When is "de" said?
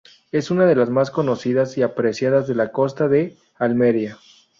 0.65-0.73, 2.47-2.55, 3.07-3.37